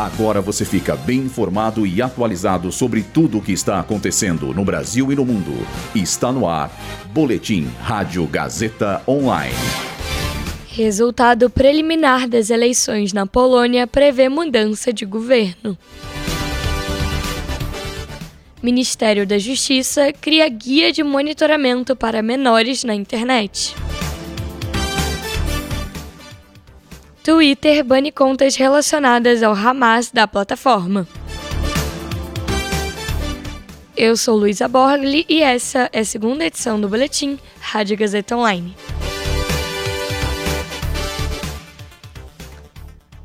[0.00, 5.12] Agora você fica bem informado e atualizado sobre tudo o que está acontecendo no Brasil
[5.12, 5.52] e no mundo.
[5.94, 6.70] Está no ar.
[7.12, 9.54] Boletim Rádio Gazeta Online.
[10.68, 15.76] Resultado preliminar das eleições na Polônia prevê mudança de governo.
[18.62, 23.76] Ministério da Justiça cria guia de monitoramento para menores na internet.
[27.22, 31.06] Twitter bane contas relacionadas ao Hamas da plataforma.
[33.94, 38.74] Eu sou Luísa Borgli e essa é a segunda edição do Boletim Rádio Gazeta Online.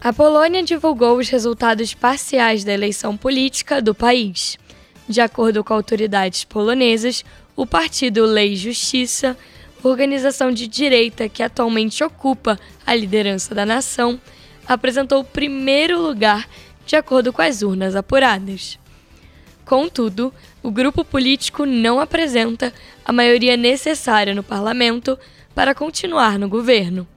[0.02, 4.57] A Polônia divulgou os resultados parciais da eleição política do país.
[5.07, 7.23] De acordo com autoridades polonesas,
[7.55, 9.38] o partido Lei e Justiça
[9.89, 14.20] organização de direita que atualmente ocupa a liderança da nação,
[14.67, 16.48] apresentou o primeiro lugar
[16.85, 18.79] de acordo com as urnas apuradas.
[19.63, 22.73] Contudo, o grupo político não apresenta
[23.04, 25.18] a maioria necessária no parlamento
[25.54, 27.07] para continuar no governo.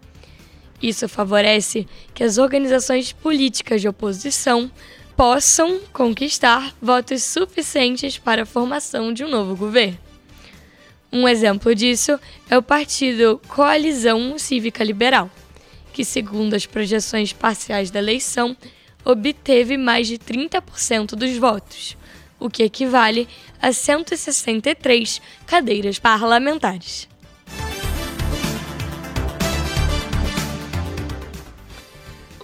[0.81, 4.71] Isso favorece que as organizações políticas de oposição
[5.17, 10.08] possam conquistar votos suficientes para a formação de um novo governo.
[11.11, 12.19] Um exemplo disso
[12.51, 15.31] é o partido Coalizão Cívica Liberal,
[15.93, 18.55] que, segundo as projeções parciais da eleição,
[19.05, 21.97] obteve mais de 30% dos votos,
[22.39, 23.27] o que equivale
[23.61, 27.09] a 163 cadeiras parlamentares.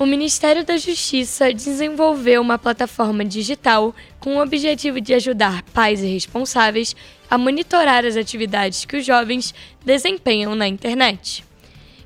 [0.04, 6.06] O Ministério da Justiça desenvolveu uma plataforma digital com o objetivo de ajudar pais e
[6.06, 6.94] responsáveis
[7.30, 11.42] a monitorar as atividades que os jovens desempenham na internet.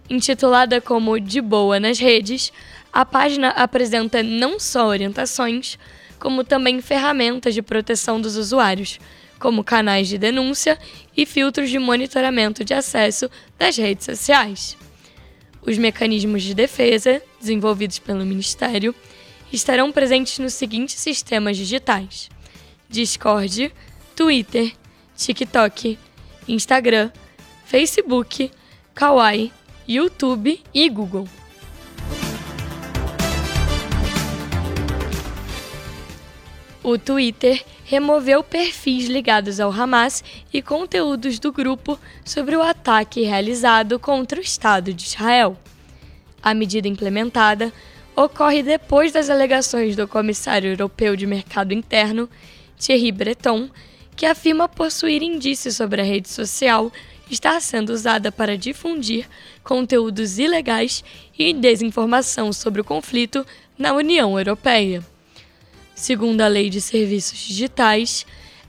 [0.09, 2.53] Intitulada como De Boa nas Redes,
[2.93, 5.77] a página apresenta não só orientações,
[6.21, 9.01] como também ferramentas de proteção dos usuários,
[9.41, 10.79] como canais de denúncia
[11.17, 13.29] e filtros de monitoramento de acesso
[13.59, 14.77] das redes sociais.
[15.69, 18.95] Os mecanismos de defesa, desenvolvidos pelo Ministério,
[19.53, 22.31] estarão presentes nos seguintes sistemas digitais:
[22.89, 23.71] Discord,
[24.17, 24.73] Twitter,
[25.15, 25.99] TikTok,
[26.49, 27.11] Instagram,
[27.67, 28.51] Facebook,
[28.95, 29.53] Kawaii,
[29.87, 31.29] YouTube e Google.
[36.83, 40.23] O Twitter removeu perfis ligados ao Hamas
[40.53, 45.57] e conteúdos do grupo sobre o ataque realizado contra o Estado de Israel.
[46.43, 47.73] A medida implementada
[48.15, 52.29] ocorre depois das alegações do comissário europeu de mercado interno,
[52.79, 53.71] Thierry Breton,
[54.15, 56.93] que afirma possuir indícios sobre a rede social
[57.31, 59.27] estar sendo usada para difundir
[59.65, 61.03] conteúdos ilegais
[61.39, 63.47] e desinformação sobre o conflito
[63.79, 65.03] na União Europeia.
[65.99, 68.25] Segundo a Lei de Serviços Digitais,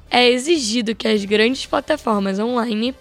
[0.09, 2.95] é exigido que as grandes plataformas online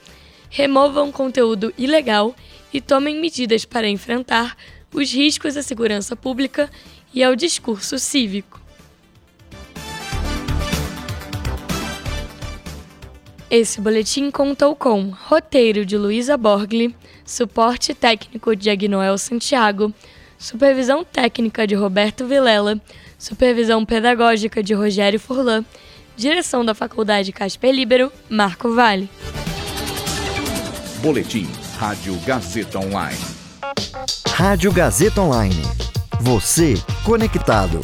[0.50, 2.36] removam conteúdo ilegal
[2.70, 4.54] e tomem medidas para enfrentar
[4.92, 6.70] os riscos à segurança pública
[7.12, 8.60] e ao discurso cívico.
[13.50, 19.90] Esse boletim contou com roteiro de Luísa Borgli, suporte técnico de Agnoel Santiago,
[20.38, 22.78] supervisão técnica de Roberto Vilela,
[23.18, 25.64] supervisão pedagógica de Rogério Furlan,
[26.16, 29.10] direção da Faculdade Casper Libero, Marco Vale.
[31.02, 31.46] Boletim
[31.78, 33.18] Rádio Gazeta Online.
[34.28, 35.62] Rádio Gazeta Online.
[36.20, 36.74] Você
[37.04, 37.80] conectado.